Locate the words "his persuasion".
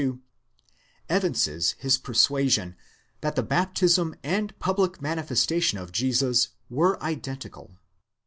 1.77-2.75